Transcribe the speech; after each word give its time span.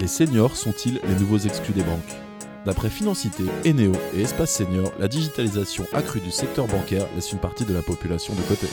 Les 0.00 0.06
seniors 0.06 0.56
sont-ils 0.56 1.00
les 1.06 1.14
nouveaux 1.14 1.38
exclus 1.38 1.72
des 1.72 1.82
banques 1.82 2.16
D'après 2.64 2.90
Financité, 2.90 3.44
Eneo 3.64 3.92
et 4.14 4.22
Espace 4.22 4.54
Senior, 4.54 4.92
la 4.98 5.08
digitalisation 5.08 5.86
accrue 5.92 6.20
du 6.20 6.30
secteur 6.30 6.66
bancaire 6.66 7.06
laisse 7.14 7.32
une 7.32 7.38
partie 7.38 7.64
de 7.64 7.72
la 7.72 7.82
population 7.82 8.34
de 8.34 8.42
côté. 8.42 8.66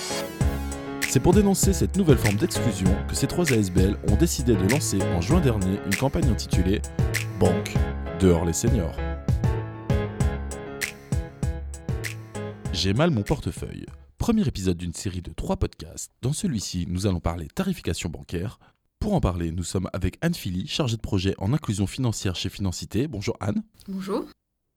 C'est 1.07 1.19
pour 1.19 1.33
dénoncer 1.33 1.73
cette 1.73 1.95
nouvelle 1.95 2.17
forme 2.17 2.37
d'exclusion 2.37 2.89
que 3.07 3.13
ces 3.13 3.27
trois 3.27 3.53
ASBL 3.53 3.99
ont 4.09 4.15
décidé 4.15 4.55
de 4.55 4.67
lancer 4.67 4.99
en 5.15 5.21
juin 5.21 5.39
dernier 5.41 5.79
une 5.85 5.95
campagne 5.95 6.27
intitulée 6.27 6.81
Banque, 7.39 7.75
dehors 8.19 8.45
les 8.45 8.53
seniors. 8.53 8.97
J'ai 12.71 12.93
mal 12.93 13.11
mon 13.11 13.21
portefeuille. 13.21 13.85
Premier 14.17 14.47
épisode 14.47 14.77
d'une 14.77 14.93
série 14.93 15.21
de 15.21 15.31
trois 15.31 15.57
podcasts. 15.57 16.11
Dans 16.23 16.33
celui-ci, 16.33 16.85
nous 16.89 17.05
allons 17.05 17.19
parler 17.19 17.47
tarification 17.53 18.09
bancaire. 18.09 18.57
Pour 19.03 19.15
en 19.15 19.19
parler, 19.19 19.51
nous 19.51 19.65
sommes 19.65 19.89
avec 19.91 20.17
Anne 20.21 20.33
Philly, 20.33 20.65
chargée 20.65 20.95
de 20.95 21.01
projet 21.01 21.35
en 21.37 21.51
inclusion 21.51 21.87
financière 21.87 22.37
chez 22.37 22.47
Financité. 22.47 23.09
Bonjour 23.09 23.35
Anne. 23.41 23.61
Bonjour. 23.89 24.23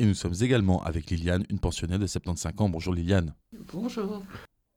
Et 0.00 0.04
nous 0.04 0.14
sommes 0.14 0.34
également 0.40 0.82
avec 0.82 1.10
Liliane, 1.10 1.44
une 1.48 1.60
pensionnaire 1.60 2.00
de 2.00 2.08
75 2.08 2.54
ans. 2.58 2.68
Bonjour 2.68 2.92
Liliane. 2.92 3.34
Bonjour. 3.72 4.24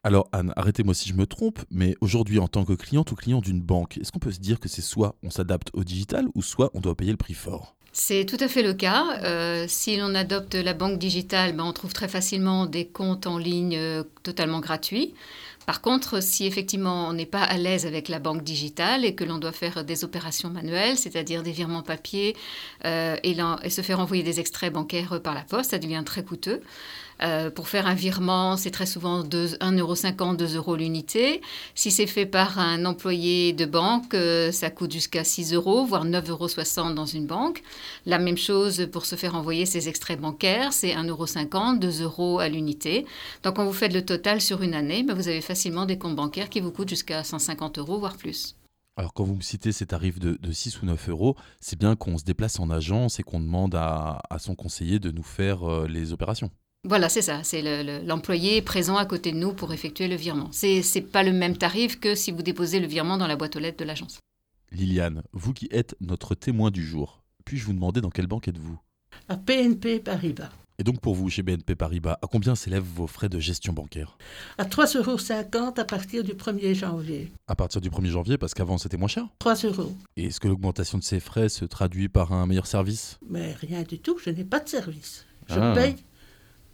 Alors 0.04 0.30
Anne, 0.34 0.54
arrêtez-moi 0.56 0.94
si 0.94 1.10
je 1.10 1.16
me 1.16 1.26
trompe, 1.26 1.62
mais 1.72 1.96
aujourd'hui 2.00 2.38
en 2.38 2.48
tant 2.48 2.64
que 2.64 2.74
cliente 2.74 3.12
ou 3.12 3.16
client 3.16 3.42
d'une 3.42 3.60
banque, 3.60 3.98
est-ce 3.98 4.12
qu'on 4.12 4.20
peut 4.20 4.32
se 4.32 4.40
dire 4.40 4.60
que 4.60 4.70
c'est 4.70 4.84
soit 4.84 5.16
on 5.24 5.32
s'adapte 5.32 5.72
au 5.74 5.84
digital 5.84 6.28
ou 6.36 6.44
soit 6.44 6.70
on 6.76 6.80
doit 6.80 6.94
payer 6.94 7.10
le 7.10 7.18
prix 7.18 7.34
fort? 7.34 7.76
C'est 7.92 8.26
tout 8.26 8.38
à 8.40 8.48
fait 8.48 8.62
le 8.62 8.74
cas. 8.74 9.20
Euh, 9.24 9.66
si 9.68 9.98
l'on 9.98 10.14
adopte 10.14 10.54
la 10.54 10.76
banque 10.76 11.00
digitale, 11.00 11.56
ben, 11.56 11.64
on 11.64 11.74
trouve 11.74 11.94
très 11.94 12.08
facilement 12.08 12.68
des 12.68 12.88
comptes 12.88 13.26
en 13.26 13.40
ligne 13.40 13.76
euh, 13.76 14.04
totalement 14.22 14.60
gratuits. 14.60 15.16
Par 15.70 15.82
contre, 15.82 16.20
si 16.20 16.48
effectivement 16.48 17.08
on 17.10 17.14
n'est 17.14 17.28
pas 17.28 17.44
à 17.44 17.56
l'aise 17.56 17.86
avec 17.86 18.08
la 18.10 18.18
banque 18.18 18.42
digitale 18.44 19.06
et 19.06 19.14
que 19.14 19.24
l'on 19.24 19.38
doit 19.38 19.52
faire 19.52 19.84
des 19.84 20.04
opérations 20.04 20.50
manuelles, 20.50 20.98
c'est-à-dire 20.98 21.44
des 21.44 21.52
virements 21.52 21.84
papier 21.84 22.36
euh, 22.86 23.18
et, 23.22 23.36
se 23.70 23.82
faire 23.82 24.00
envoyer 24.00 24.24
des 24.24 24.40
extraits 24.40 24.74
bancaires 24.74 25.22
par 25.22 25.36
la 25.36 25.44
poste, 25.44 25.70
ça 25.70 25.78
devient 25.78 26.02
très 26.04 26.24
coûteux. 26.24 26.64
Euh, 27.22 27.50
pour 27.50 27.68
faire 27.68 27.86
un 27.86 27.94
virement, 27.94 28.56
c'est 28.56 28.72
très 28.72 28.86
souvent 28.86 29.24
1,50€, 29.24 30.38
2 30.38 30.56
euros 30.56 30.76
l'unité. 30.76 31.42
Si 31.76 31.92
c'est 31.92 32.08
fait 32.08 32.26
par 32.26 32.60
un 32.60 32.86
employé 32.86 33.52
de 33.52 33.66
banque, 33.66 34.14
euh, 34.14 34.52
ça 34.52 34.70
coûte 34.70 34.92
jusqu'à 34.92 35.24
6 35.24 35.54
euros, 35.54 35.86
voire 35.86 36.06
9,60 36.06 36.80
euros 36.80 36.94
dans 36.94 37.06
une 37.06 37.26
banque. 37.26 37.62
La 38.06 38.20
même 38.20 38.38
chose 38.38 38.88
pour 38.92 39.06
se 39.06 39.16
faire 39.16 39.36
envoyer 39.36 39.66
ses 39.66 39.90
extraits 39.90 40.20
bancaires, 40.20 40.72
c'est 40.72 40.94
1,50€, 40.94 41.80
2 41.80 42.04
euros 42.04 42.40
à 42.40 42.48
l'unité. 42.48 43.06
Donc 43.44 43.58
quand 43.58 43.66
vous 43.66 43.74
faites 43.74 43.94
le 43.94 44.06
total 44.06 44.40
sur 44.40 44.62
une 44.62 44.74
année, 44.74 45.04
ben, 45.04 45.14
vous 45.14 45.28
avez 45.28 45.42
facilement 45.60 45.86
des 45.86 45.98
comptes 45.98 46.16
bancaires 46.16 46.50
qui 46.50 46.62
vous 46.62 46.72
coûtent 46.72 46.88
jusqu'à 46.88 47.22
150 47.22 47.80
euros, 47.80 48.00
voire 48.00 48.16
plus. 48.16 48.56
Alors 48.96 49.14
quand 49.14 49.26
vous 49.26 49.36
me 49.36 49.42
citez 49.42 49.74
ces 49.74 49.86
tarifs 49.86 50.18
de, 50.18 50.38
6 50.50 50.82
ou 50.82 50.86
9 50.86 51.10
euros, 51.10 51.36
c'est 51.60 51.78
bien 51.78 51.98
qu'on 51.98 52.18
se 52.18 52.24
déplace 52.24 52.62
en 52.62 52.70
agence 52.70 53.20
et 53.20 53.24
qu'on 53.24 53.42
demande 53.42 53.76
à, 53.76 54.22
son 54.38 54.56
conseiller 54.56 55.00
de 55.00 55.12
nous 55.12 55.24
faire 55.24 55.70
euh, 55.70 55.86
les 55.86 56.14
opérations. 56.14 56.50
Voilà, 56.86 57.10
c'est 57.10 57.22
ça. 57.22 57.44
C'est 57.44 57.62
l'employé 58.06 58.62
présent 58.62 58.96
à 58.96 59.06
côté 59.06 59.34
de 59.34 59.38
nous 59.38 59.52
pour 59.52 59.74
effectuer 59.74 60.08
le 60.08 60.16
virement. 60.16 60.48
C'est 60.54 60.82
n'est 60.96 61.02
pas 61.02 61.24
le 61.24 61.34
même 61.34 61.58
tarif 61.58 62.00
que 62.00 62.16
si 62.16 62.32
vous 62.32 62.42
déposez 62.42 62.80
le 62.80 62.88
virement 62.88 63.18
dans 63.18 63.28
la 63.28 63.36
boîte 63.36 63.58
aux 63.58 63.60
lettres 63.60 63.80
de 63.80 63.84
l'agence. 63.84 64.20
Liliane, 64.72 65.24
vous 65.34 65.52
qui 65.52 65.68
êtes 65.72 65.94
notre 66.00 66.36
témoin 66.36 66.72
du 66.72 66.86
jour, 66.86 67.22
puis-je 67.44 67.66
vous 67.66 67.74
demander 67.74 68.00
dans 68.00 68.12
quelle 68.12 68.28
banque 68.28 68.48
êtes-vous? 68.48 68.80
À 69.28 69.36
BNP 69.36 70.00
Paribas. 70.00 70.52
Et 70.80 70.84
donc 70.84 71.02
pour 71.02 71.14
vous, 71.14 71.30
chez 71.30 71.44
BNP 71.44 71.76
Paribas, 71.76 72.18
à 72.22 72.28
combien 72.28 72.56
s'élèvent 72.56 72.82
vos 72.82 73.06
frais 73.06 73.28
de 73.28 73.38
gestion 73.38 73.74
bancaire 73.74 74.18
À 74.58 74.64
3,50 74.64 74.98
euros 74.98 75.74
à 75.76 75.84
partir 75.84 76.24
du 76.24 76.32
1er 76.32 76.74
janvier. 76.74 77.30
À 77.50 77.56
partir 77.56 77.82
du 77.82 77.90
1er 77.90 78.08
janvier, 78.08 78.38
parce 78.38 78.54
qu'avant 78.54 78.78
c'était 78.78 78.96
moins 78.96 79.10
cher 79.10 79.28
3 79.40 79.56
euros. 79.66 79.92
Et 80.16 80.28
est-ce 80.28 80.40
que 80.40 80.48
l'augmentation 80.48 80.98
de 80.98 81.04
ces 81.04 81.20
frais 81.20 81.50
se 81.50 81.66
traduit 81.66 82.08
par 82.08 82.32
un 82.32 82.46
meilleur 82.46 82.66
service 82.66 83.20
Mais 83.30 83.52
rien 83.54 83.84
du 83.84 84.00
tout, 84.00 84.18
je 84.24 84.30
n'ai 84.30 84.46
pas 84.46 84.62
de 84.62 84.70
service. 84.70 85.26
Je 85.50 85.60
ah. 85.60 85.74
paye 85.76 85.98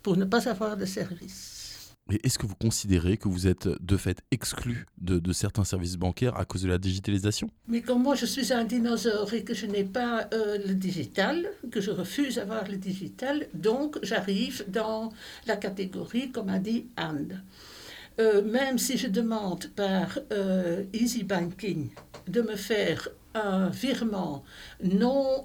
pour 0.04 0.18
ne 0.18 0.26
pas 0.26 0.48
avoir 0.48 0.78
de 0.78 0.86
service. 0.86 1.65
Et 2.12 2.20
est-ce 2.24 2.38
que 2.38 2.46
vous 2.46 2.56
considérez 2.56 3.18
que 3.18 3.28
vous 3.28 3.48
êtes 3.48 3.68
de 3.68 3.98
fait 3.98 4.22
exclu 4.30 4.86
de, 5.00 5.34
certains 5.34 5.64
services 5.64 5.98
bancaires 5.98 6.38
à 6.38 6.46
cause 6.46 6.62
de 6.62 6.68
la 6.68 6.78
digitalisation? 6.78 7.50
Mais 7.68 7.82
comme 7.82 8.04
moi 8.04 8.14
je 8.14 8.28
suis 8.28 8.54
un 8.54 8.64
dinosaure 8.64 9.34
et 9.34 9.44
que 9.44 9.56
je 9.56 9.66
n'ai 9.66 9.84
pas 9.84 10.28
euh, 10.32 10.60
le 10.68 10.76
digital, 10.76 11.48
que 11.72 11.82
je 11.82 11.90
refuse 11.90 12.36
d'avoir 12.36 12.68
le 12.68 12.78
digital, 12.78 13.48
donc 13.56 13.98
j'arrive 14.04 14.66
dans 14.68 15.12
la 15.48 15.56
catégorie, 15.56 16.32
comme 16.32 16.50
a 16.50 16.60
dit 16.60 16.86
Anne. 16.96 17.44
Euh, 18.20 18.44
même 18.44 18.78
si 18.78 18.98
je 18.98 19.08
demande 19.08 19.66
par 19.76 20.20
euh, 20.32 20.84
Easy 20.94 21.24
Banking 21.24 21.90
de 22.28 22.42
me 22.44 22.56
faire 22.56 23.10
un 23.34 23.70
virement 23.70 24.44
non 24.82 25.44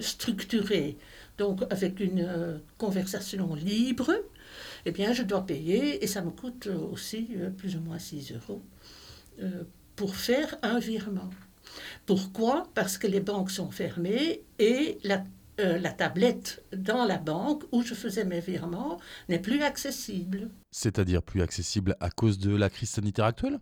structuré 0.00 0.98
donc 1.38 1.62
avec 1.70 1.98
une 1.98 2.60
conversation 2.76 3.54
libre, 3.54 4.12
eh 4.84 4.90
bien, 4.90 5.12
je 5.12 5.22
dois 5.22 5.46
payer 5.46 6.02
et 6.02 6.06
ça 6.06 6.22
me 6.22 6.30
coûte 6.30 6.66
aussi 6.66 7.28
euh, 7.36 7.50
plus 7.50 7.76
ou 7.76 7.80
moins 7.80 7.98
6 7.98 8.32
euros 8.32 8.62
euh, 9.40 9.64
pour 9.96 10.16
faire 10.16 10.56
un 10.62 10.78
virement. 10.78 11.30
Pourquoi? 12.06 12.68
Parce 12.74 12.98
que 12.98 13.06
les 13.06 13.20
banques 13.20 13.50
sont 13.50 13.70
fermées 13.70 14.42
et 14.58 14.98
la, 15.04 15.24
la, 15.58 15.90
tablette 15.90 16.64
dans 16.76 17.04
la 17.04 17.18
banque 17.18 17.62
où 17.72 17.82
je 17.82 17.94
faisais 17.94 18.24
mes 18.24 18.40
virements 18.40 18.98
n'est 19.28 19.38
plus 19.38 19.62
accessible. 19.62 20.50
C'est-à-dire 20.70 21.22
plus 21.22 21.40
accessible 21.40 21.96
à 22.00 22.10
cause 22.10 22.38
de 22.38 22.54
la 22.54 22.68
crise 22.68 22.90
sanitaire 22.90 23.26
actuelle? 23.26 23.58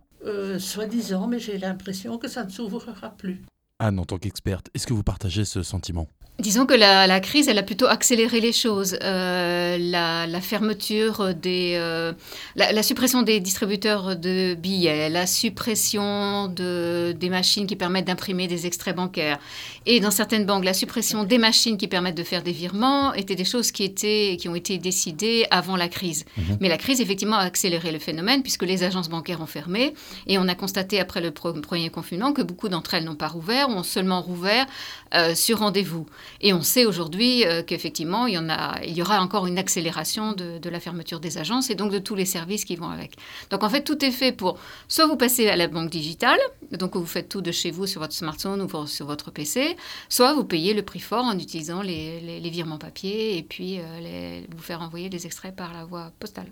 Soi-disant, 0.59 1.27
mais 1.27 1.39
j'ai 1.39 1.57
l'impression 1.57 2.17
que 2.17 2.27
ça 2.27 2.43
ne 2.43 2.49
s'ouvrira 2.49 3.11
plus. 3.11 3.41
Anne, 3.79 3.97
en 3.97 4.05
tant 4.05 4.17
qu'experte, 4.17 4.69
est-ce 4.73 4.85
que 4.85 4.93
vous 4.93 5.03
partagez 5.03 5.45
ce 5.45 5.63
sentiment? 5.63 6.07
Disons 6.41 6.65
que 6.65 6.73
la, 6.73 7.19
crise, 7.19 7.47
elle 7.47 7.59
a 7.59 7.63
plutôt 7.63 7.85
accéléré 7.85 8.39
les 8.39 8.51
choses. 8.51 8.97
Euh, 9.03 9.77
la, 9.77 10.41
fermeture 10.41 11.35
des, 11.35 11.73
euh, 11.75 12.13
la, 12.55 12.81
suppression 12.81 13.21
des 13.21 13.39
distributeurs 13.39 14.15
de 14.15 14.55
billets, 14.55 15.09
la 15.09 15.27
suppression 15.27 16.47
de, 16.47 17.15
des 17.17 17.29
machines 17.29 17.67
qui 17.67 17.75
permettent 17.75 18.05
d'imprimer 18.05 18.47
des 18.47 18.65
extraits 18.65 18.95
bancaires, 18.95 19.37
et 19.85 19.99
dans 19.99 20.09
certaines 20.09 20.45
banques, 20.45 20.65
la 20.65 20.73
suppression 20.73 21.23
des 21.23 21.37
machines 21.37 21.77
qui 21.77 21.87
permettent 21.87 22.17
de 22.17 22.23
faire 22.23 22.41
des 22.41 22.51
virements 22.51 23.13
étaient 23.13 23.35
des 23.35 23.45
choses 23.45 23.71
qui 23.71 23.83
étaient, 23.83 24.35
qui 24.39 24.49
ont 24.49 24.55
été 24.55 24.79
décidées 24.79 25.45
avant 25.51 25.75
la 25.75 25.89
crise. 25.89 26.25
Mhm. 26.37 26.57
Mais 26.59 26.69
la 26.69 26.77
crise, 26.77 27.01
effectivement, 27.01 27.37
a 27.37 27.43
accéléré 27.43 27.91
le 27.91 27.99
phénomène 27.99 28.41
puisque 28.41 28.63
les 28.63 28.83
agences 28.83 29.09
bancaires 29.09 29.41
ont 29.41 29.47
fermé, 29.47 29.93
et 30.25 30.39
on 30.39 30.47
a 30.47 30.55
constaté 30.55 30.99
après 30.99 31.21
le 31.21 31.29
premier 31.29 31.89
confinement 31.91 32.33
que 32.33 32.41
beaucoup 32.41 32.67
d'entre 32.67 32.95
elles 32.95 33.03
n'ont 33.03 33.15
pas 33.15 33.27
rouvert 33.27 33.69
ou 33.69 33.73
ont 33.73 33.83
seulement 33.83 34.21
rouvert 34.21 34.65
euh, 35.13 35.35
sur 35.35 35.59
rendez-vous. 35.59 36.07
Et 36.39 36.53
on 36.53 36.61
sait 36.61 36.85
aujourd'hui 36.85 37.45
euh, 37.45 37.63
qu'effectivement, 37.63 38.27
il, 38.27 38.35
y 38.35 38.37
en 38.37 38.49
a, 38.49 38.81
il 38.83 38.93
y 38.93 39.01
aura 39.01 39.21
encore 39.21 39.47
une 39.47 39.57
accélération 39.57 40.33
de, 40.33 40.69
la 40.69 40.79
fermeture 40.79 41.19
des 41.19 41.37
agences 41.37 41.69
et 41.69 41.75
donc 41.75 41.91
de 41.91 41.99
tous 41.99 42.15
les 42.15 42.25
services 42.25 42.63
qui 42.63 42.77
vont 42.77 42.89
avec. 42.89 43.15
Donc 43.49 43.63
en 43.63 43.69
fait, 43.69 43.83
tout 43.83 44.03
est 44.05 44.11
fait 44.11 44.31
pour 44.31 44.57
soit 44.87 45.05
vous 45.05 45.17
passez 45.17 45.49
à 45.49 45.55
la 45.55 45.67
banque 45.67 45.89
digitale, 45.89 46.39
donc 46.71 46.95
vous 46.95 47.05
faites 47.05 47.27
tout 47.27 47.41
de 47.41 47.51
chez 47.51 47.71
vous 47.71 47.87
sur 47.87 47.99
votre 47.99 48.13
smartphone 48.13 48.61
ou 48.61 48.87
sur 48.87 49.05
votre 49.05 49.31
PC, 49.31 49.75
soit 50.07 50.33
vous 50.33 50.45
payez 50.45 50.73
le 50.73 50.81
prix 50.81 50.99
fort 50.99 51.25
en 51.25 51.37
utilisant 51.37 51.81
les, 51.81 52.49
virements 52.51 52.77
papier 52.77 53.37
et 53.37 53.43
puis 53.43 53.79
euh, 53.79 54.41
vous 54.49 54.61
faire 54.61 54.81
envoyer 54.81 55.09
des 55.09 55.25
extraits 55.25 55.55
par 55.55 55.73
la 55.73 55.83
voie 55.85 56.11
postale. 56.19 56.47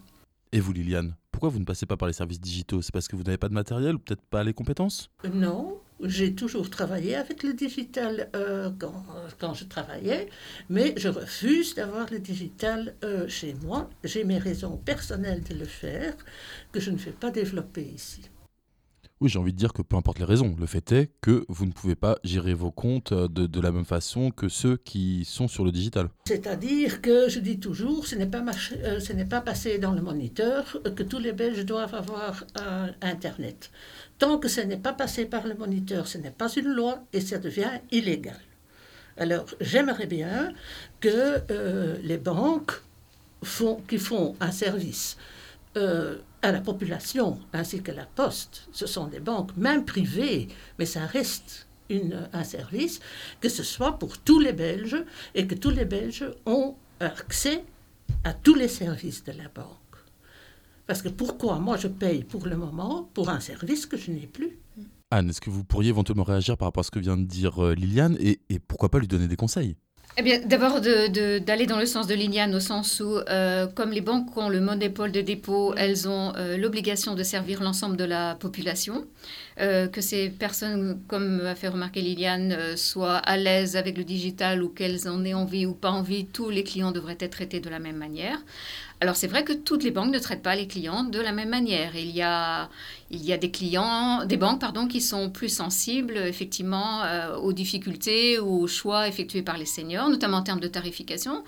Et 0.51 0.59
vous, 0.59 0.73
Liliane, 0.73 1.15
pourquoi 1.31 1.49
vous 1.49 1.59
ne 1.59 1.65
passez 1.65 1.85
pas 1.85 1.95
par 1.95 2.07
les 2.07 2.13
services 2.13 2.41
digitaux? 2.41 2.81
C'est 2.81 2.91
parce 2.91 3.07
que 3.07 3.15
vous 3.15 3.23
n'avez 3.23 3.37
pas 3.37 3.49
de 3.49 3.53
matériel 3.53 3.95
ou 3.95 3.99
peut-être 3.99 4.23
pas 4.29 4.43
les 4.43 4.53
compétences? 4.53 5.09
Non, 5.31 5.77
j'ai 6.03 6.33
toujours 6.33 6.69
travaillé 6.69 7.15
avec 7.15 7.43
le 7.43 7.53
digital 7.53 8.29
euh, 8.35 8.71
quand, 9.39 9.53
je 9.53 9.65
travaillais, 9.65 10.29
mais 10.69 10.93
je 10.97 11.09
refuse 11.09 11.75
d'avoir 11.75 12.09
le 12.11 12.19
digital 12.19 12.95
euh, 13.03 13.27
chez 13.27 13.55
moi. 13.63 13.89
J'ai 14.03 14.23
mes 14.23 14.37
raisons 14.37 14.77
personnelles 14.77 15.43
de 15.43 15.55
le 15.55 15.65
faire 15.65 16.15
que 16.71 16.79
je 16.79 16.91
ne 16.91 16.97
fais 16.97 17.11
pas 17.11 17.31
développer 17.31 17.83
ici. 17.83 18.21
Oui, 19.21 19.27
j'ai 19.29 19.37
envie 19.37 19.51
de 19.51 19.57
dire 19.57 19.73
que 19.73 19.81
peu 19.81 19.97
importe 19.97 20.19
les 20.19 20.25
raisons, 20.25 20.55
le 20.57 20.65
fait 20.65 20.93
est 20.93 21.11
que 21.19 21.43
vous 21.49 21.65
ne 21.65 21.73
pouvez 21.73 21.95
pas 21.95 22.17
gérer 22.23 22.53
vos 22.53 22.71
comptes 22.71 23.11
euh, 23.11 23.27
de, 23.27 23.59
la 23.59 23.73
même 23.73 23.83
façon 23.83 24.31
que 24.31 24.47
ceux 24.47 24.77
qui 24.77 25.25
sont 25.25 25.49
sur 25.49 25.65
le 25.65 25.73
digital. 25.73 26.09
C'est-à-dire 26.25 27.01
que 27.01 27.27
je 27.27 27.39
dis 27.39 27.59
toujours, 27.59 28.07
ce 28.07 28.15
n'est 28.15 28.27
pas, 28.27 28.41
pas 29.29 29.41
passé 29.41 29.77
dans 29.77 29.91
le 29.91 30.01
moniteur 30.01 30.77
que 30.95 31.03
tous 31.03 31.19
les 31.19 31.33
Belges 31.33 31.65
doivent 31.65 31.95
avoir 31.95 32.45
Internet. 33.01 33.71
Tant 34.19 34.37
que 34.37 34.47
ce 34.47 34.61
n'est 34.61 34.77
pas 34.77 34.93
passé 34.93 35.25
par 35.25 35.45
le 35.47 35.55
moniteur, 35.55 36.07
ce 36.07 36.17
n'est 36.17 36.31
pas 36.31 36.49
une 36.53 36.69
loi 36.69 36.99
et 37.11 37.19
ça 37.19 37.39
devient 37.39 37.81
illégal. 37.91 38.39
Alors 39.17 39.47
j'aimerais 39.59 40.07
bien 40.07 40.53
que 41.01 41.41
euh, 41.51 41.97
les 42.03 42.17
banques 42.17 42.81
font, 43.43 43.81
qui 43.87 43.97
font 43.97 44.35
un 44.39 44.51
service 44.51 45.17
euh, 45.77 46.17
à 46.41 46.51
la 46.51 46.61
population 46.61 47.39
ainsi 47.53 47.81
que 47.81 47.91
la 47.91 48.05
poste, 48.05 48.67
ce 48.71 48.87
sont 48.87 49.07
des 49.07 49.19
banques 49.19 49.55
même 49.57 49.85
privées, 49.85 50.47
mais 50.77 50.85
ça 50.85 51.05
reste 51.05 51.67
une, 51.89 52.29
un 52.33 52.43
service, 52.43 52.99
que 53.41 53.49
ce 53.49 53.63
soit 53.63 53.99
pour 53.99 54.17
tous 54.19 54.39
les 54.39 54.53
Belges 54.53 55.03
et 55.35 55.47
que 55.47 55.55
tous 55.55 55.71
les 55.71 55.85
Belges 55.85 56.25
ont 56.45 56.75
accès 56.99 57.63
à 58.23 58.33
tous 58.33 58.55
les 58.55 58.67
services 58.67 59.23
de 59.23 59.31
la 59.31 59.47
banque. 59.49 59.75
Parce 60.87 61.01
que 61.01 61.09
pourquoi 61.09 61.59
moi 61.59 61.77
je 61.77 61.87
paye 61.87 62.23
pour 62.23 62.47
le 62.47 62.57
moment 62.57 63.09
pour 63.13 63.29
un 63.29 63.39
service 63.39 63.85
que 63.85 63.97
je 63.97 64.11
n'ai 64.11 64.27
plus? 64.27 64.57
Anne, 65.11 65.29
est-ce 65.29 65.41
que 65.41 65.49
vous 65.49 65.63
pourriez 65.63 65.89
éventuellement 65.89 66.23
réagir 66.23 66.57
par 66.57 66.67
rapport 66.67 66.81
à 66.81 66.83
ce 66.83 66.91
que 66.91 66.99
vient 66.99 67.17
de 67.17 67.25
dire 67.25 67.63
euh, 67.63 67.73
Liliane 67.73 68.17
et, 68.19 68.39
pourquoi 68.67 68.89
pas 68.89 68.99
lui 68.99 69.07
donner 69.07 69.27
des 69.27 69.35
conseils? 69.35 69.75
Eh 70.17 70.21
bien, 70.21 70.39
d'abord 70.39 70.81
d'aller 70.81 71.65
dans 71.65 71.77
le 71.79 71.85
sens 71.85 72.05
de 72.07 72.13
Liliane, 72.13 72.53
au 72.53 72.59
sens 72.59 72.99
où, 72.99 73.17
euh, 73.29 73.67
comme 73.67 73.91
les 73.91 74.01
banques 74.01 74.35
ont 74.35 74.49
le 74.49 74.59
monopole 74.59 75.11
de 75.11 75.21
dépôt, 75.21 75.73
elles 75.77 76.09
ont 76.09 76.33
euh, 76.35 76.57
l'obligation 76.57 77.15
de 77.15 77.23
servir 77.23 77.61
l'ensemble 77.61 77.95
de 77.95 78.03
la 78.03 78.35
population. 78.35 79.05
que 79.57 79.99
ces 79.99 80.29
personnes, 80.29 81.01
comme 81.09 81.41
a 81.45 81.53
fait 81.53 81.67
remarquer 81.67 82.01
Liliane, 82.01 82.77
soient 82.77 83.17
à 83.17 83.35
l'aise 83.35 83.75
avec 83.75 83.97
le 83.97 84.05
digital 84.05 84.63
ou 84.63 84.69
qu'elles 84.69 85.09
en 85.09 85.25
aient 85.25 85.33
envie 85.33 85.65
ou 85.65 85.73
pas 85.73 85.91
envie, 85.91 86.25
tous 86.25 86.49
les 86.49 86.63
clients 86.63 86.93
devraient 86.93 87.17
être 87.19 87.31
traités 87.31 87.59
de 87.59 87.69
la 87.69 87.79
même 87.79 87.97
manière. 87.97 88.39
Alors 89.01 89.15
c'est 89.15 89.27
vrai 89.27 89.45
que 89.45 89.53
toutes 89.53 89.83
les 89.83 89.91
banques 89.91 90.11
ne 90.11 90.19
traitent 90.19 90.41
pas 90.41 90.55
les 90.55 90.67
clients 90.67 91.05
de 91.05 91.19
la 91.21 91.31
même 91.31 91.47
manière. 91.47 91.95
Il 91.95 92.11
y 92.11 92.21
a, 92.21 92.69
il 93.11 93.23
y 93.23 93.31
a 93.31 93.37
des 93.37 93.49
clients, 93.49 94.25
des 94.25 94.35
banques 94.35 94.59
pardon, 94.59 94.87
qui 94.87 94.99
sont 94.99 95.29
plus 95.29 95.47
sensibles 95.47 96.17
effectivement 96.17 97.03
euh, 97.03 97.37
aux 97.37 97.53
difficultés 97.53 98.39
ou 98.39 98.63
aux 98.63 98.67
choix 98.67 99.07
effectués 99.07 99.41
par 99.41 99.57
les 99.57 99.65
seniors, 99.65 100.09
notamment 100.09 100.37
en 100.37 100.43
termes 100.43 100.59
de 100.59 100.67
tarification. 100.67 101.45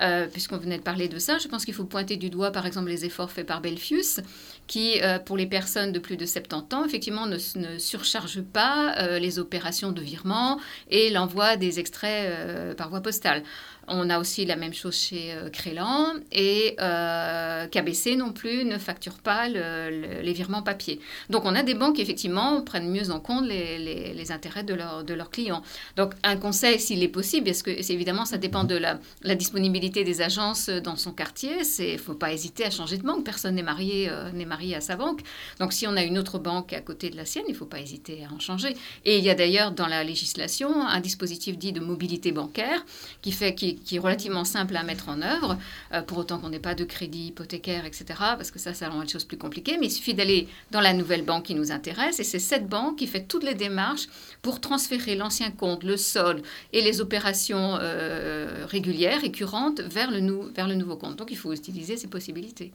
Euh, 0.00 0.26
puisqu'on 0.26 0.56
venait 0.56 0.78
de 0.78 0.82
parler 0.82 1.08
de 1.08 1.18
ça, 1.18 1.38
je 1.38 1.46
pense 1.46 1.64
qu'il 1.64 1.74
faut 1.74 1.84
pointer 1.84 2.16
du 2.16 2.30
doigt 2.30 2.50
par 2.50 2.66
exemple 2.66 2.88
les 2.88 3.04
efforts 3.04 3.30
faits 3.30 3.46
par 3.46 3.60
Belfius, 3.60 4.20
qui 4.66 5.00
euh, 5.02 5.18
pour 5.18 5.36
les 5.36 5.46
personnes 5.46 5.92
de 5.92 5.98
plus 5.98 6.16
de 6.16 6.26
70 6.26 6.74
ans 6.74 6.84
effectivement 6.84 7.26
ne, 7.26 7.38
surcharge 7.78 8.40
pas 8.40 9.18
les 9.18 9.38
opérations 9.38 9.92
de 9.92 10.00
virement 10.00 10.60
et 10.90 11.10
l'envoi 11.10 11.56
des 11.56 11.80
extraits 11.80 12.76
par 12.76 12.90
voie 12.90 13.00
postale. 13.00 13.42
On 13.88 14.10
a 14.10 14.18
aussi 14.18 14.44
la 14.44 14.56
même 14.56 14.72
chose 14.72 14.96
chez 14.96 15.32
euh, 15.32 15.50
Crélan 15.50 16.14
et 16.32 16.76
euh, 16.80 17.66
KBC 17.66 18.16
non 18.16 18.32
plus 18.32 18.64
ne 18.64 18.78
facture 18.78 19.18
pas 19.18 19.48
les 19.48 20.32
virements 20.32 20.62
papier. 20.62 21.00
Donc 21.30 21.44
on 21.44 21.54
a 21.54 21.62
des 21.62 21.74
banques 21.74 21.96
qui 21.96 22.02
effectivement 22.02 22.62
prennent 22.62 22.90
mieux 22.90 23.10
en 23.10 23.20
compte 23.20 23.46
les, 23.46 24.32
intérêts 24.32 24.64
de, 24.64 24.74
leurs 24.74 25.30
clients. 25.30 25.62
Donc 25.96 26.12
un 26.22 26.36
conseil 26.36 26.80
s'il 26.80 27.02
est 27.02 27.08
possible, 27.08 27.46
parce 27.46 27.62
que 27.62 27.70
évidemment 27.92 28.24
ça 28.24 28.38
dépend 28.38 28.64
de 28.64 28.76
la, 28.76 28.98
disponibilité 29.34 30.04
des 30.04 30.22
agences 30.22 30.68
dans 30.68 30.96
son 30.96 31.12
quartier, 31.12 31.58
il 31.78 31.92
ne 31.92 31.98
faut 31.98 32.14
pas 32.14 32.32
hésiter 32.32 32.64
à 32.64 32.70
changer 32.70 32.96
de 32.96 33.02
banque. 33.02 33.24
Personne 33.24 33.54
euh, 33.58 34.32
n'est 34.32 34.44
marié 34.44 34.53
à 34.74 34.80
sa 34.80 34.96
banque. 34.96 35.20
Donc 35.58 35.72
si 35.72 35.86
on 35.86 35.96
a 35.96 36.02
une 36.02 36.18
autre 36.18 36.38
banque 36.38 36.72
à 36.72 36.80
côté 36.80 37.10
de 37.10 37.16
la 37.16 37.24
sienne, 37.24 37.44
il 37.48 37.52
ne 37.52 37.56
faut 37.56 37.66
pas 37.66 37.80
hésiter 37.80 38.24
à 38.24 38.32
en 38.32 38.38
changer. 38.38 38.76
Et 39.04 39.18
il 39.18 39.24
y 39.24 39.30
a 39.30 39.34
d'ailleurs 39.34 39.72
dans 39.72 39.86
la 39.86 40.04
législation 40.04 40.86
un 40.86 41.00
dispositif 41.00 41.58
dit 41.58 41.72
de 41.72 41.80
mobilité 41.80 42.32
bancaire 42.32 42.84
qui 43.22 43.32
fait 43.32 43.54
qui 43.54 43.96
est 43.96 43.98
relativement 43.98 44.44
simple 44.44 44.76
à 44.76 44.82
mettre 44.82 45.08
en 45.08 45.22
œuvre, 45.22 45.58
euh, 45.92 46.02
pour 46.02 46.18
autant 46.18 46.38
qu'on 46.38 46.48
n'ait 46.48 46.58
pas 46.58 46.74
de 46.74 46.84
crédit 46.84 47.28
hypothécaire, 47.28 47.84
etc., 47.84 48.04
parce 48.18 48.50
que 48.50 48.58
ça, 48.58 48.74
ça 48.74 48.88
rend 48.88 49.02
les 49.02 49.08
choses 49.08 49.24
plus 49.24 49.36
compliquées. 49.36 49.76
Mais 49.78 49.86
il 49.86 49.90
suffit 49.90 50.14
d'aller 50.14 50.48
dans 50.70 50.80
la 50.80 50.92
nouvelle 50.92 51.24
banque 51.24 51.44
qui 51.44 51.54
nous 51.54 51.72
intéresse, 51.72 52.20
et 52.20 52.24
c'est 52.24 52.38
cette 52.38 52.68
banque 52.68 52.98
qui 52.98 53.06
fait 53.06 53.24
toutes 53.24 53.44
les 53.44 53.54
démarches 53.54 54.06
pour 54.42 54.60
transférer 54.60 55.16
l'ancien 55.16 55.50
compte, 55.50 55.82
le 55.84 55.96
solde 55.96 56.42
et 56.72 56.82
les 56.82 57.00
opérations 57.00 57.78
euh, 57.80 58.66
régulières 58.68 59.24
et 59.24 59.32
courantes 59.32 59.80
vers 59.80 60.10
le, 60.10 60.52
vers 60.52 60.68
le 60.68 60.74
nouveau 60.74 60.96
compte. 60.96 61.16
Donc 61.16 61.30
il 61.30 61.36
faut 61.36 61.52
utiliser 61.52 61.96
ces 61.96 62.08
possibilités. 62.08 62.72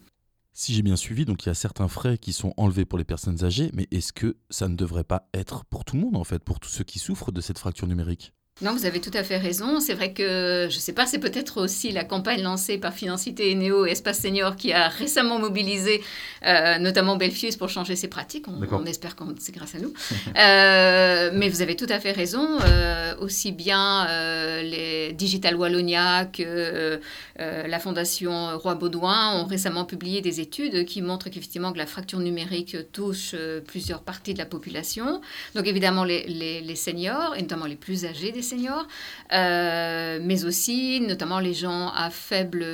Si 0.52 0.74
j'ai 0.74 0.82
bien 0.82 0.96
suivi, 0.96 1.24
donc 1.24 1.44
il 1.44 1.48
y 1.48 1.50
a 1.50 1.54
certains 1.54 1.88
frais 1.88 2.18
qui 2.18 2.32
sont 2.32 2.54
enlevés 2.56 2.84
pour 2.84 2.98
les 2.98 3.04
personnes 3.04 3.44
âgées, 3.44 3.70
mais 3.72 3.88
est-ce 3.90 4.12
que 4.12 4.36
ça 4.50 4.68
ne 4.68 4.76
devrait 4.76 5.04
pas 5.04 5.28
être 5.32 5.64
pour 5.64 5.84
tout 5.84 5.96
le 5.96 6.02
monde 6.02 6.16
en 6.16 6.24
fait, 6.24 6.42
pour 6.44 6.60
tous 6.60 6.68
ceux 6.68 6.84
qui 6.84 6.98
souffrent 6.98 7.32
de 7.32 7.40
cette 7.40 7.58
fracture 7.58 7.86
numérique? 7.86 8.32
Non, 8.62 8.74
vous 8.74 8.84
avez 8.84 9.00
tout 9.00 9.10
à 9.14 9.24
fait 9.24 9.38
raison. 9.38 9.80
C'est 9.80 9.94
vrai 9.94 10.12
que, 10.12 10.68
je 10.70 10.76
ne 10.76 10.80
sais 10.80 10.92
pas, 10.92 11.06
c'est 11.06 11.18
peut-être 11.18 11.62
aussi 11.62 11.92
la 11.92 12.04
campagne 12.04 12.42
lancée 12.42 12.76
par 12.76 12.92
Financité 12.92 13.50
et 13.50 13.54
Néo 13.54 13.86
Espace 13.86 14.18
Senior 14.20 14.54
qui 14.54 14.74
a 14.74 14.88
récemment 14.88 15.38
mobilisé 15.38 16.02
euh, 16.44 16.78
notamment 16.78 17.16
Belfius 17.16 17.56
pour 17.56 17.70
changer 17.70 17.96
ses 17.96 18.08
pratiques. 18.08 18.46
On, 18.48 18.84
espère 18.84 19.16
que 19.16 19.24
c'est 19.38 19.52
grâce 19.52 19.74
à 19.74 19.78
nous. 19.78 19.92
Euh, 20.36 21.30
mais 21.34 21.48
vous 21.48 21.60
avez 21.60 21.76
tout 21.76 21.86
à 21.88 21.98
fait 21.98 22.12
raison. 22.12 22.46
Euh, 22.64 23.14
aussi 23.20 23.52
bien 23.52 24.06
les 24.62 25.12
Digital 25.12 25.56
Wallonia 25.56 26.24
que 26.26 27.00
la 27.38 27.78
Fondation 27.78 28.56
Roi 28.58 28.74
Baudouin 28.74 29.40
ont 29.40 29.44
récemment 29.44 29.84
publié 29.84 30.20
des 30.20 30.40
études 30.40 30.84
qui 30.84 31.02
montrent 31.02 31.28
qu'effectivement 31.28 31.72
que 31.72 31.78
la 31.78 31.86
fracture 31.86 32.20
numérique 32.20 32.76
touche 32.92 33.34
plusieurs 33.66 34.02
parties 34.02 34.32
de 34.32 34.38
la 34.38 34.46
population. 34.46 35.20
Donc 35.54 35.66
évidemment 35.66 36.04
les, 36.04 36.24
les, 36.26 36.60
les 36.60 36.76
seniors, 36.76 37.34
et 37.36 37.42
notamment 37.42 37.66
les 37.66 37.76
plus 37.76 38.04
âgés 38.04 38.32
des 38.32 38.42
euh, 39.32 40.18
mais 40.22 40.44
aussi 40.44 41.00
notamment 41.00 41.40
les 41.40 41.54
gens 41.54 41.88
à 41.88 42.10
faible, 42.10 42.64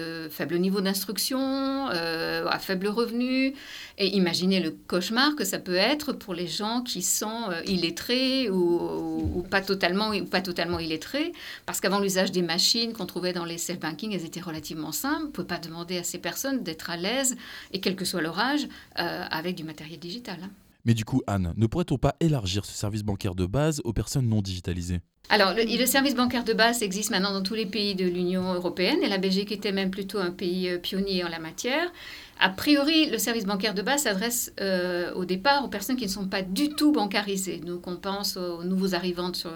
niveau 0.58 0.80
d'instruction, 0.80 1.88
euh, 1.92 2.46
à 2.46 2.58
faible 2.58 2.88
revenu. 2.88 3.54
Et 3.98 4.08
imaginez 4.16 4.60
le 4.60 4.70
cauchemar 4.70 5.36
que 5.36 5.44
ça 5.44 5.58
peut 5.58 5.76
être 5.76 6.12
pour 6.12 6.34
les 6.34 6.46
gens 6.46 6.82
qui 6.82 7.02
sont 7.02 7.50
euh, 7.50 7.62
illettrés 7.66 8.50
ou, 8.50 9.44
pas 9.50 9.60
totalement, 9.60 10.12
pas 10.24 10.40
totalement 10.40 10.78
illettrés, 10.78 11.32
parce 11.64 11.80
qu'avant 11.80 12.00
l'usage 12.00 12.32
des 12.32 12.42
machines 12.42 12.92
qu'on 12.92 13.06
trouvait 13.06 13.32
dans 13.32 13.44
les 13.44 13.58
self-banking, 13.58 14.12
elles 14.12 14.24
étaient 14.24 14.40
relativement 14.40 14.92
simples. 14.92 15.22
On 15.22 15.26
ne 15.26 15.32
peut 15.32 15.44
pas 15.44 15.58
demander 15.58 15.98
à 15.98 16.04
ces 16.04 16.18
personnes 16.18 16.62
d'être 16.62 16.90
à 16.90 16.96
l'aise, 16.96 17.36
et 17.72 17.80
quel 17.80 17.96
que 17.96 18.04
soit 18.04 18.20
leur 18.20 18.38
âge, 18.38 18.68
avec 18.94 19.54
du 19.54 19.64
matériel 19.64 19.98
digital. 19.98 20.38
Hein. 20.42 20.50
Mais 20.86 20.94
du 20.94 21.04
coup, 21.04 21.20
Anne, 21.26 21.52
ne 21.56 21.66
pourrait-on 21.66 21.98
pas 21.98 22.14
élargir 22.20 22.64
ce 22.64 22.72
service 22.72 23.02
bancaire 23.02 23.34
de 23.34 23.44
base 23.44 23.80
aux 23.82 23.92
personnes 23.92 24.28
non 24.28 24.40
digitalisées? 24.40 25.00
Alors, 25.28 25.54
le, 25.54 25.86
service 25.86 26.14
bancaire 26.14 26.44
de 26.44 26.52
base 26.52 26.82
existe 26.82 27.10
maintenant 27.10 27.32
dans 27.32 27.42
tous 27.42 27.54
les 27.54 27.66
pays 27.66 27.96
de 27.96 28.04
l'Union 28.04 28.54
européenne 28.54 28.98
et 29.02 29.08
la 29.08 29.18
Belgique 29.18 29.50
était 29.50 29.72
même 29.72 29.90
plutôt 29.90 30.18
un 30.18 30.30
pays 30.30 30.68
euh, 30.68 30.78
pionnier 30.78 31.24
en 31.24 31.28
la 31.28 31.40
matière. 31.40 31.92
A 32.38 32.50
priori, 32.50 33.08
le 33.10 33.18
service 33.18 33.44
bancaire 33.46 33.72
de 33.72 33.80
base 33.80 34.02
s'adresse 34.02 34.52
euh, 34.60 35.12
au 35.14 35.24
départ 35.24 35.64
aux 35.64 35.68
personnes 35.68 35.96
qui 35.96 36.04
ne 36.04 36.10
sont 36.10 36.28
pas 36.28 36.42
du 36.42 36.68
tout 36.68 36.92
bancarisées. 36.92 37.56
Donc, 37.56 37.86
on 37.86 37.96
pense 37.96 38.36
aux 38.36 38.62
nouveaux 38.62 38.94
arrivants 38.94 39.32
sur, 39.32 39.50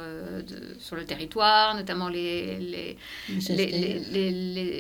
sur 0.79 0.97
le 0.97 1.05
territoire, 1.05 1.77
notamment 1.77 2.09
les, 2.09 2.57
les, 2.59 2.97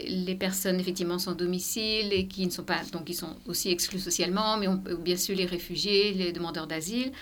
les, 0.09 0.35
personnes 0.35 0.81
effectivement 0.81 1.19
sans 1.19 1.33
domicile 1.33 2.13
et 2.13 2.27
qui 2.27 2.47
ne 2.47 2.51
sont 2.51 2.65
pas, 2.65 2.81
donc 2.91 3.05
qui 3.05 3.15
sont 3.15 3.37
aussi 3.47 3.71
exclus 3.71 3.99
socialement, 3.99 4.57
mais 4.57 4.67
bien 4.99 5.19
sûr 5.19 5.37
les 5.37 5.45
réfugiés, 5.45 6.15
les 6.15 6.33
demandeurs 6.33 6.67
d'asile. 6.67 7.13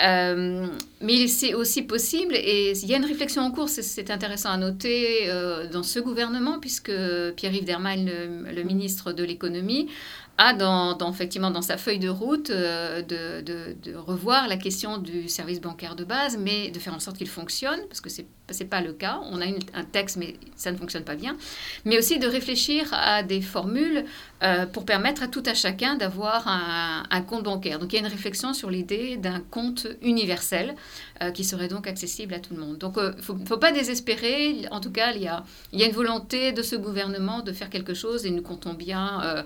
Euh, 0.00 0.66
mais 1.00 1.26
c'est 1.26 1.54
aussi 1.54 1.82
possible, 1.82 2.34
et 2.34 2.72
il 2.72 2.88
y 2.88 2.94
a 2.94 2.98
une 2.98 3.04
réflexion 3.04 3.42
en 3.42 3.50
cours, 3.50 3.68
c'est 3.68 4.10
intéressant 4.10 4.50
à 4.50 4.56
noter, 4.56 5.28
euh, 5.28 5.66
dans 5.68 5.82
ce 5.82 5.98
gouvernement, 5.98 6.60
puisque 6.60 6.92
Pierre-Yves 7.36 7.64
Dermain, 7.64 7.96
le, 7.96 8.62
ministre 8.62 9.12
de 9.12 9.24
l'économie, 9.24 9.88
a 10.38 10.54
dans, 10.54 10.96
effectivement 11.10 11.50
dans 11.50 11.62
sa 11.62 11.76
feuille 11.76 11.98
de 11.98 12.08
route 12.08 12.50
euh, 12.50 13.02
de, 13.02 13.42
de, 13.42 13.94
revoir 13.96 14.46
la 14.48 14.56
question 14.56 14.98
du 14.98 15.28
service 15.28 15.60
bancaire 15.60 15.96
de 15.96 16.04
base, 16.04 16.38
mais 16.38 16.70
de 16.70 16.78
faire 16.78 16.94
en 16.94 17.00
sorte 17.00 17.18
qu'il 17.18 17.28
fonctionne, 17.28 17.80
parce 17.88 18.00
que 18.00 18.08
c'est 18.08 18.26
n'est 18.60 18.66
pas 18.66 18.80
le 18.80 18.92
cas. 18.92 19.20
On 19.24 19.42
a 19.42 19.44
un 19.44 19.84
texte, 19.84 20.16
mais 20.16 20.36
ça 20.56 20.72
ne 20.72 20.76
fonctionne 20.76 21.04
pas 21.04 21.16
bien. 21.16 21.36
Mais 21.84 21.98
aussi 21.98 22.18
de 22.18 22.26
réfléchir 22.26 22.88
à 22.92 23.22
des 23.22 23.42
formules 23.42 24.06
euh, 24.42 24.64
pour 24.64 24.86
permettre 24.86 25.22
à 25.22 25.28
tout 25.28 25.42
à 25.44 25.52
chacun 25.52 25.96
d'avoir 25.96 26.48
un, 26.48 27.02
un, 27.10 27.20
compte 27.20 27.42
bancaire. 27.42 27.78
Donc 27.78 27.92
il 27.92 27.96
y 27.96 27.98
a 27.98 28.06
une 28.06 28.10
réflexion 28.10 28.54
sur 28.54 28.70
l'idée 28.70 29.18
d'un 29.18 29.40
compte 29.40 29.86
universel 30.00 30.76
euh, 31.22 31.30
qui 31.30 31.44
serait 31.44 31.68
donc 31.68 31.86
accessible 31.86 32.32
à 32.32 32.40
tout 32.40 32.54
le 32.54 32.60
monde. 32.60 32.78
Donc 32.78 32.94
il 32.96 33.16
ne 33.16 33.46
faut, 33.46 33.58
pas 33.58 33.72
désespérer. 33.72 34.66
En 34.70 34.80
tout 34.80 34.92
cas, 34.92 35.12
il 35.12 35.22
y, 35.22 35.28
a, 35.28 35.44
il 35.74 35.80
y 35.80 35.82
a 35.82 35.86
une 35.86 35.94
volonté 35.94 36.52
de 36.52 36.62
ce 36.62 36.76
gouvernement 36.76 37.40
de 37.40 37.52
faire 37.52 37.68
quelque 37.68 37.92
chose 37.92 38.24
et 38.24 38.30
nous 38.30 38.42
comptons 38.42 38.72
bien 38.72 39.44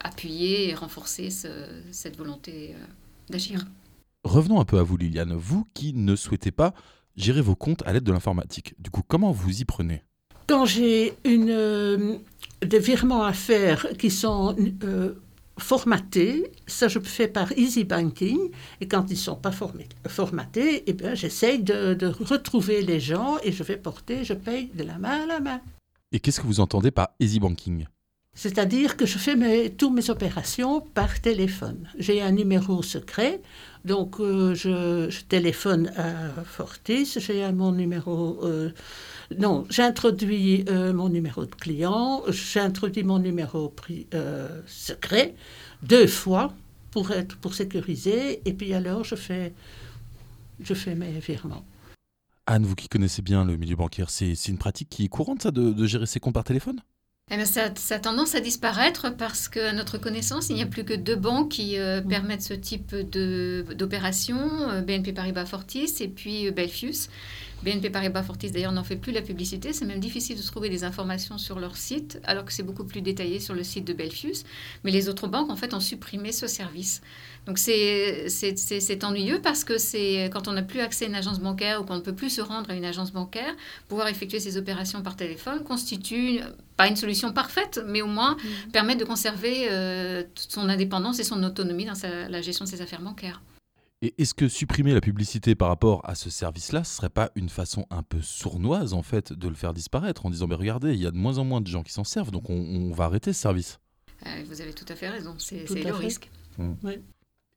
appuyer 0.00 0.70
et 0.70 0.74
renforcer 0.74 1.30
cette 1.30 2.16
volonté 2.16 2.74
euh, 2.74 2.84
d'agir. 3.28 3.64
Revenons 4.22 4.60
un 4.60 4.64
peu 4.64 4.78
à 4.78 4.82
vous, 4.82 4.96
Liliane. 4.96 5.34
Vous 5.34 5.66
qui 5.74 5.92
ne 5.92 6.16
souhaitez 6.16 6.50
pas 6.50 6.74
gérer 7.16 7.40
vos 7.40 7.56
comptes 7.56 7.82
à 7.86 7.92
l'aide 7.92 8.04
de 8.04 8.12
l'informatique. 8.12 8.74
Du 8.78 8.90
coup, 8.90 9.02
comment 9.06 9.32
vous 9.32 9.60
y 9.60 9.64
prenez? 9.64 10.02
Quand 10.46 10.66
j'ai 10.66 11.14
une, 11.24 11.50
euh, 11.50 12.18
des 12.60 12.78
virements 12.78 13.24
à 13.24 13.32
faire 13.32 13.86
qui 13.98 14.10
sont 14.10 14.56
formatés, 15.58 16.50
ça 16.66 16.88
je 16.88 16.98
fais 16.98 17.28
par 17.28 17.52
Easy 17.56 17.84
Banking, 17.84 18.50
et 18.80 18.88
quand 18.88 19.06
ils 19.08 19.14
ne 19.14 19.18
sont 19.18 19.36
pas 19.36 19.52
formatés, 19.52 20.84
eh 20.86 20.92
bien, 20.92 21.14
j'essaye 21.14 21.62
de, 21.62 21.94
de, 21.94 22.06
retrouver 22.06 22.82
les 22.82 23.00
gens 23.00 23.36
et 23.42 23.52
je 23.52 23.62
vais 23.62 23.76
porter, 23.76 24.24
je 24.24 24.34
paye 24.34 24.70
de 24.74 24.82
la 24.82 24.98
main 24.98 25.22
à 25.22 25.26
la 25.26 25.40
main. 25.40 25.60
Et 26.12 26.20
qu'est-ce 26.20 26.40
que 26.40 26.46
vous 26.46 26.60
entendez 26.60 26.90
par 26.90 27.10
Easy 27.20 27.40
Banking? 27.40 27.86
C'est-à-dire 28.34 28.96
que 28.96 29.06
je 29.06 29.18
fais 29.18 29.36
mes, 29.36 29.70
toutes 29.70 29.92
mes 29.92 30.10
opérations 30.10 30.80
par 30.80 31.20
téléphone. 31.20 31.88
J'ai 31.98 32.20
un 32.20 32.32
numéro 32.32 32.82
secret, 32.82 33.40
donc 33.84 34.18
euh, 34.18 34.54
je, 34.54 35.08
téléphone 35.22 35.92
à 35.96 36.42
Fortis, 36.44 37.06
j'ai 37.16 37.50
mon 37.52 37.72
numéro... 37.72 38.44
Euh, 38.44 38.70
non, 39.38 39.64
j'introduis 39.70 40.64
euh, 40.68 40.92
mon 40.92 41.08
numéro 41.08 41.46
de 41.46 41.54
client, 41.54 42.22
j'introduis 42.28 43.04
mon 43.04 43.18
numéro 43.18 43.72
secret 44.66 45.34
deux 45.82 46.06
fois 46.06 46.52
pour, 46.90 47.10
être, 47.10 47.36
pour 47.36 47.54
sécuriser, 47.54 48.42
et 48.44 48.52
puis 48.52 48.74
alors 48.74 49.04
je 49.04 49.14
fais, 49.14 49.54
je 50.60 50.74
fais 50.74 50.94
mes 50.94 51.12
virements. 51.20 51.64
Anne, 52.46 52.66
vous 52.66 52.74
qui 52.74 52.88
connaissez 52.88 53.22
bien 53.22 53.44
le 53.44 53.56
milieu 53.56 53.76
bancaire, 53.76 54.10
c'est 54.10 54.34
une 54.48 54.58
pratique 54.58 54.90
qui 54.90 55.04
est 55.04 55.08
courante 55.08 55.42
ça 55.42 55.50
de, 55.50 55.72
de 55.72 55.86
gérer 55.86 56.06
ses 56.06 56.20
comptes 56.20 56.34
par 56.34 56.44
téléphone? 56.44 56.80
Eh 57.30 57.36
bien, 57.36 57.46
ça, 57.46 57.70
ça, 57.74 57.94
a 57.94 57.98
tendance 57.98 58.34
à 58.34 58.40
disparaître 58.40 59.08
parce 59.16 59.48
qu'à 59.48 59.72
notre 59.72 59.96
connaissance, 59.96 60.50
il 60.50 60.56
n'y 60.56 60.62
a 60.62 60.66
plus 60.66 60.84
que 60.84 60.92
deux 60.92 61.16
banques 61.16 61.52
qui 61.52 61.78
euh, 61.78 62.02
mm. 62.02 62.08
permettent 62.08 62.42
ce 62.42 62.52
type 62.52 62.94
d'opération, 62.94 64.38
euh, 64.70 64.82
BNP 64.82 65.14
Paribas 65.14 65.46
Fortis 65.46 65.94
et 66.00 66.08
puis 66.08 66.46
euh, 66.46 66.50
Belfius. 66.50 67.08
BNP 67.62 67.90
Paribas 67.90 68.22
Fortis, 68.22 68.50
d'ailleurs, 68.50 68.72
n'en 68.72 68.84
fait 68.84 68.96
plus 68.96 69.12
la 69.12 69.22
publicité. 69.22 69.72
C'est 69.72 69.84
même 69.84 70.00
difficile 70.00 70.36
de 70.36 70.42
trouver 70.42 70.68
des 70.68 70.84
informations 70.84 71.38
sur 71.38 71.58
leur 71.58 71.76
site, 71.76 72.20
alors 72.24 72.44
que 72.44 72.52
c'est 72.52 72.62
beaucoup 72.62 72.84
plus 72.84 73.00
détaillé 73.00 73.40
sur 73.40 73.54
le 73.54 73.62
site 73.62 73.86
de 73.86 73.92
Belfius. 73.92 74.44
Mais 74.84 74.90
les 74.90 75.08
autres 75.08 75.28
banques, 75.28 75.50
en 75.50 75.56
fait, 75.56 75.72
ont 75.74 75.80
supprimé 75.80 76.32
ce 76.32 76.46
service. 76.46 77.00
Donc, 77.46 77.58
c'est 77.58 79.04
ennuyeux 79.04 79.40
parce 79.42 79.64
que 79.64 79.78
c'est 79.78 80.30
quand 80.32 80.48
on 80.48 80.52
n'a 80.52 80.62
plus 80.62 80.80
accès 80.80 81.06
à 81.06 81.08
une 81.08 81.14
agence 81.14 81.40
bancaire 81.40 81.80
ou 81.80 81.84
qu'on 81.84 81.96
ne 81.96 82.00
peut 82.00 82.14
plus 82.14 82.30
se 82.30 82.40
rendre 82.40 82.70
à 82.70 82.74
une 82.74 82.84
agence 82.84 83.12
bancaire, 83.12 83.54
pouvoir 83.88 84.08
effectuer 84.08 84.40
ces 84.40 84.56
opérations 84.56 85.02
par 85.02 85.16
téléphone 85.16 85.62
constitue 85.62 86.40
pas 86.76 86.88
une 86.88 86.96
solution 86.96 87.32
parfaite, 87.32 87.80
mais 87.86 88.02
au 88.02 88.06
moins 88.06 88.32
mmh. 88.32 88.70
permettre 88.72 89.00
de 89.00 89.04
conserver 89.04 89.68
euh, 89.70 90.24
son 90.34 90.68
indépendance 90.68 91.20
et 91.20 91.24
son 91.24 91.42
autonomie 91.42 91.84
dans 91.84 91.94
la 92.28 92.42
gestion 92.42 92.64
de 92.64 92.70
ses 92.70 92.80
affaires 92.80 93.02
bancaires. 93.02 93.40
Et 94.02 94.14
est-ce 94.18 94.34
que 94.34 94.48
supprimer 94.48 94.92
la 94.92 95.00
publicité 95.00 95.54
par 95.54 95.68
rapport 95.68 96.02
à 96.04 96.14
ce 96.14 96.28
service-là, 96.28 96.84
ce 96.84 96.96
serait 96.96 97.08
pas 97.08 97.30
une 97.36 97.48
façon 97.48 97.86
un 97.90 98.02
peu 98.02 98.20
sournoise 98.20 98.92
en 98.92 99.02
fait 99.02 99.32
de 99.32 99.48
le 99.48 99.54
faire 99.54 99.72
disparaître 99.72 100.26
en 100.26 100.30
disant 100.30 100.46
mais 100.46 100.56
regardez, 100.56 100.92
il 100.92 101.00
y 101.00 101.06
a 101.06 101.10
de 101.10 101.16
moins 101.16 101.38
en 101.38 101.44
moins 101.44 101.60
de 101.60 101.66
gens 101.66 101.82
qui 101.82 101.92
s'en 101.92 102.04
servent, 102.04 102.30
donc 102.30 102.50
on, 102.50 102.92
va 102.92 103.04
arrêter 103.04 103.32
ce 103.32 103.40
service? 103.40 103.78
Euh, 104.26 104.42
Vous 104.46 104.60
avez 104.60 104.72
tout 104.74 104.84
à 104.88 104.94
fait 104.94 105.08
raison, 105.08 105.34
c'est 105.38 105.64
le 105.64 105.94
risque. 105.94 106.30
Mmh. 106.58 106.74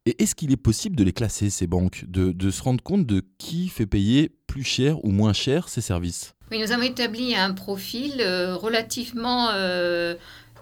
Et 0.05 0.23
est-ce 0.23 0.35
qu'il 0.35 0.53
est 0.53 0.57
possible 0.57 0.95
de 0.95 1.03
les 1.03 1.11
classer, 1.11 1.49
ces 1.49 1.67
banques, 1.67 2.05
de, 2.07 2.49
se 2.49 2.63
rendre 2.63 2.81
compte 2.81 3.05
de 3.05 3.25
qui 3.37 3.67
fait 3.67 3.85
payer 3.85 4.31
plus 4.47 4.63
cher 4.63 5.03
ou 5.03 5.11
moins 5.11 5.33
cher 5.33 5.67
ces 5.67 5.81
services? 5.81 6.33
Oui, 6.49 6.61
nous 6.61 6.71
avons 6.71 6.83
établi 6.83 7.35
un 7.35 7.53
profil 7.53 8.21
euh, 8.21 8.55
relativement... 8.55 9.49
Euh, 9.51 10.15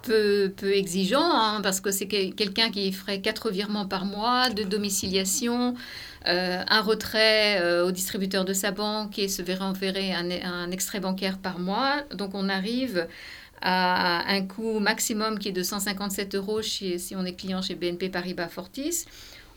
peu, 0.05 0.53
peu 0.55 0.73
exigeant, 0.73 1.31
hein, 1.33 1.61
parce 1.61 1.81
que 1.81 1.91
c'est 1.91 2.07
quelqu'un 2.07 2.69
qui 2.69 2.91
ferait 2.91 3.19
quatre 3.19 3.49
virements 3.49 3.85
par 3.85 4.05
mois 4.05 4.49
de 4.49 4.63
domiciliation, 4.63 5.75
euh, 6.27 6.63
un 6.67 6.81
retrait 6.81 7.59
euh, 7.61 7.85
au 7.85 7.91
distributeur 7.91 8.45
de 8.45 8.53
sa 8.53 8.71
banque 8.71 9.19
et 9.19 9.27
se 9.27 9.41
verrait 9.41 9.65
enverrer 9.65 10.13
un, 10.13 10.29
un, 10.31 10.71
extrait 10.71 10.99
bancaire 10.99 11.37
par 11.37 11.59
mois. 11.59 12.03
Donc 12.13 12.31
on 12.33 12.49
arrive 12.49 13.07
à 13.61 14.23
un 14.31 14.41
coût 14.45 14.79
maximum 14.79 15.39
qui 15.39 15.49
est 15.49 15.53
de 15.53 15.63
157 15.63 16.35
euros 16.35 16.61
si 16.61 17.13
on 17.15 17.25
est 17.25 17.33
client 17.33 17.61
chez 17.61 17.75
BNP 17.75 18.09
Paribas 18.09 18.49
Fortis. 18.49 19.05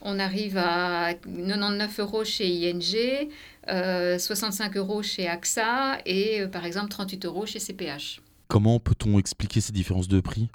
On 0.01 0.17
arrive 0.17 0.57
à 0.57 1.13
99 1.13 1.99
euros 1.99 2.23
chez 2.23 2.47
ING, 2.47 3.29
65 4.17 4.75
euh, 4.75 4.79
euros 4.79 5.03
chez 5.03 5.27
AXA 5.27 5.99
et 6.05 6.47
par 6.51 6.65
exemple 6.65 6.89
38 6.89 7.25
euros 7.25 7.45
chez 7.45 7.59
CPH. 7.59 8.21
Comment 8.49 8.79
peut-on 8.79 9.19
expliquer 9.19 9.61
ces 9.61 9.71
différences 9.71 10.07
de 10.07 10.21
prix? 10.21 10.49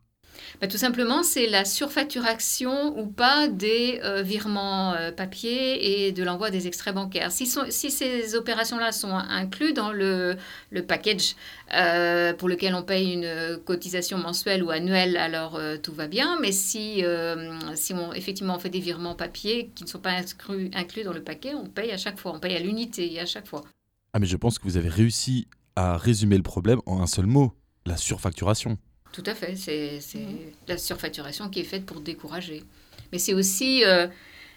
Bah, 0.61 0.67
tout 0.67 0.77
simplement, 0.77 1.23
c'est 1.23 1.47
la 1.47 1.65
surfacturation 1.65 2.99
ou 2.99 3.07
pas 3.07 3.47
des 3.47 4.01
euh, 4.03 4.21
virements 4.21 4.95
euh, 4.95 5.13
papier 5.13 6.09
et 6.09 6.11
de 6.11 6.25
l'envoi 6.25 6.51
des 6.51 6.67
extraits 6.67 6.93
bancaires. 6.93 7.31
Si, 7.31 7.47
si 7.47 7.91
ces 7.93 8.35
opérations-là 8.35 8.91
sont 8.91 9.15
incluses 9.15 9.75
dans 9.75 9.93
le, 9.93 10.37
le 10.71 10.85
package 10.85 11.37
euh, 11.73 12.35
pour 12.35 12.49
lequel 12.49 12.75
on 12.75 12.83
paye 12.83 13.13
une 13.13 13.59
cotisation 13.65 14.19
mensuelle 14.19 14.65
ou 14.65 14.71
annuelle, 14.71 15.17
alors 15.17 15.61
tout 15.81 15.93
va 15.93 16.09
bien. 16.09 16.37
Mais 16.41 16.51
si, 16.51 17.05
si 17.77 17.95
on, 17.95 18.13
effectivement 18.13 18.57
on 18.57 18.59
fait 18.59 18.71
des 18.71 18.81
virements 18.81 19.15
papier 19.15 19.71
qui 19.77 19.85
ne 19.85 19.89
sont 19.89 20.01
pas 20.01 20.11
inclus, 20.11 20.69
inclus 20.75 21.05
dans 21.05 21.13
le 21.13 21.23
paquet, 21.23 21.55
on 21.55 21.67
paye 21.67 21.93
à 21.93 21.97
chaque 21.97 22.19
fois, 22.19 22.33
on 22.35 22.41
paye 22.41 22.57
à 22.57 22.61
l'unité 22.61 23.21
à 23.21 23.27
chaque 23.27 23.47
fois. 23.47 23.63
Ah 24.13 24.19
mais 24.19 24.27
je 24.27 24.37
pense 24.37 24.59
que 24.59 24.65
vous 24.65 24.77
avez 24.77 24.89
réussi 24.89 25.47
à 25.77 25.97
résumer 25.97 26.37
le 26.37 26.43
problème 26.43 26.81
en 26.87 27.01
un 27.01 27.07
seul 27.07 27.27
mot 27.27 27.53
la 27.87 27.97
surfacturation. 27.97 28.79
Tout 29.13 29.23
à 29.27 29.35
fait, 29.35 29.55
c'est 29.57 30.01
la 30.67 30.77
surfacturation 30.77 31.49
qui 31.49 31.61
est 31.61 31.65
faite 31.65 31.87
pour 31.87 32.01
décourager. 32.01 32.65
Mais 33.13 33.19
c'est 33.19 33.33
aussi, 33.33 33.85
euh, 33.85 34.09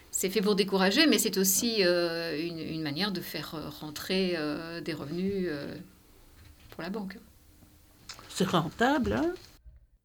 c'est 0.10 0.30
fait 0.30 0.42
pour 0.42 0.56
décourager, 0.56 1.06
mais 1.06 1.20
c'est 1.20 1.38
aussi 1.38 1.84
euh, 1.86 2.36
une, 2.40 2.82
manière 2.82 3.12
de 3.12 3.22
faire 3.22 3.54
euh, 3.54 3.70
rentrer 3.70 4.36
des 4.84 4.94
revenus 4.94 5.48
pour 6.72 6.82
la 6.82 6.90
banque. 6.90 7.20
C'est 8.30 8.48
rentable, 8.48 9.14
hein? 9.14 9.34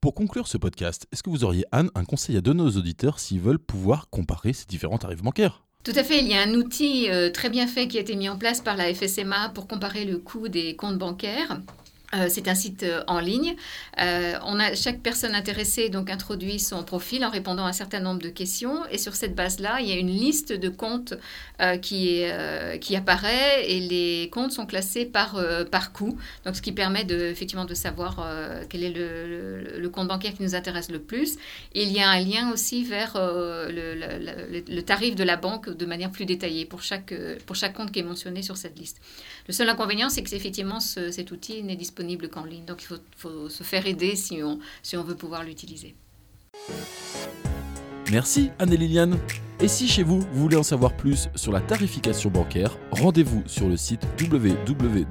Pour 0.03 0.15
conclure 0.15 0.49
ce 0.49 0.59
podcast, 0.59 1.07
est-ce 1.13 1.23
que 1.23 1.31
vous 1.31 1.45
auriez, 1.45 1.65
Anne, 1.71 1.91
un 1.95 2.05
conseil 2.05 2.37
à 2.37 2.41
donner 2.41 2.63
aux 2.63 2.77
auditeurs 2.77 3.21
s'ils 3.21 3.41
veulent 3.41 3.59
pouvoir 3.59 4.11
comparer 4.11 4.53
ces 4.53 4.67
différents 4.67 4.99
tarifs 4.99 5.23
bancaires? 5.23 5.63
Tout 5.85 5.93
à 5.95 6.03
fait, 6.03 6.19
il 6.19 6.27
y 6.27 6.35
a 6.35 6.43
un 6.43 6.55
outil 6.55 7.09
très 7.33 7.51
bien 7.51 7.67
fait 7.67 7.89
qui 7.89 7.99
a 7.99 8.01
été 8.01 8.17
mis 8.17 8.29
en 8.29 8.37
place 8.37 8.61
par 8.61 8.77
la 8.77 8.93
FSMA 8.93 9.51
pour 9.51 9.67
comparer 9.67 10.05
le 10.05 10.19
coût 10.19 10.49
des 10.49 10.77
comptes 10.77 10.99
bancaires. 10.99 11.61
Euh, 12.15 12.27
c'est 12.29 12.47
un 12.49 12.55
site 12.55 12.83
euh, 12.83 13.03
en 13.07 13.21
ligne. 13.21 13.57
Euh, 14.01 14.35
on 14.45 14.61
a, 14.61 14.75
chaque 14.75 15.01
personne 15.01 15.35
intéressée 15.35 15.89
donc 15.89 16.11
introduit 16.11 16.59
son 16.59 16.83
profil 16.83 17.25
en 17.25 17.31
répondant 17.31 17.65
à 17.65 17.71
un 17.71 17.73
certain 17.73 18.01
nombre 18.01 18.21
de 18.21 18.29
questions. 18.29 18.85
Et 18.91 18.99
sur 18.99 19.15
cette 19.15 19.35
base-là, 19.35 19.81
il 19.81 19.89
y 19.89 19.93
a 19.93 19.97
une 19.97 20.11
liste 20.11 20.53
de 20.53 20.69
comptes 20.69 21.15
qui, 21.81 22.25
qui 22.81 22.97
apparaît 22.97 23.71
et 23.71 23.81
les 23.81 24.29
comptes 24.31 24.51
sont 24.53 24.67
classés 24.67 25.05
par, 25.05 25.41
par 25.71 25.93
coût. 25.93 26.19
Donc, 26.45 26.57
ce 26.57 26.63
qui 26.63 26.73
permet 26.73 27.05
de, 27.05 27.17
effectivement 27.17 27.65
de 27.65 27.75
savoir 27.75 28.27
quel 28.69 28.83
est 28.83 28.91
le, 28.91 29.89
compte 29.89 30.09
bancaire 30.09 30.33
qui 30.33 30.43
nous 30.43 30.55
intéresse 30.55 30.91
le 30.91 30.99
plus. 30.99 31.37
Il 31.75 31.93
y 31.93 32.01
a 32.01 32.09
un 32.09 32.19
lien 32.19 32.51
aussi 32.53 32.83
vers 32.83 33.13
le, 33.17 33.71
le, 33.71 34.83
tarif 34.83 35.15
de 35.15 35.23
la 35.23 35.37
banque 35.37 35.69
de 35.71 35.87
manière 35.87 36.11
plus 36.11 36.25
détaillée 36.25 36.65
pour 36.65 36.83
chaque, 36.83 37.15
pour 37.47 37.55
chaque 37.55 37.75
compte 37.75 37.93
qui 37.93 38.01
est 38.01 38.05
mentionné 38.05 38.43
sur 38.43 38.57
cette 38.57 38.79
liste. 38.79 39.01
Le 39.47 39.53
seul 39.53 39.69
inconvénient, 39.69 40.09
c'est 40.09 40.23
que 40.23 40.35
effectivement, 40.35 40.81
cet 40.81 41.31
outil 41.31 41.63
n'est 41.63 41.77
qu'en 42.31 42.45
ligne. 42.45 42.65
Donc 42.65 42.83
il 42.83 42.87
faut, 42.87 42.97
faut, 43.17 43.49
se 43.49 43.63
faire 43.63 43.87
aider 43.87 44.17
si 44.17 44.43
on, 44.43 44.59
si 44.83 44.97
on 44.97 45.05
veut 45.05 45.17
pouvoir 45.17 45.45
l'utiliser. 45.45 45.95
Merci 48.11 48.51
Anne-Liliane. 48.59 49.19
Et 49.61 49.69
si 49.69 49.87
chez 49.87 50.03
vous, 50.03 50.21
vous 50.21 50.41
voulez 50.41 50.57
en 50.57 50.65
savoir 50.65 50.97
plus 50.97 51.29
sur 51.37 51.53
la 51.53 51.61
tarification 51.61 52.31
bancaire, 52.31 52.77
rendez-vous 52.91 53.45
sur 53.47 53.69
le 53.69 53.77
site 53.77 54.03
www.wikifin.be. 54.21 55.03